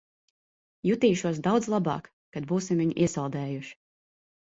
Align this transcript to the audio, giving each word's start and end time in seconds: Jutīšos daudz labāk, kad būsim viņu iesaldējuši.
Jutīšos 0.89 1.41
daudz 1.47 1.67
labāk, 1.73 2.07
kad 2.37 2.47
būsim 2.53 2.81
viņu 2.83 2.97
iesaldējuši. 3.05 3.71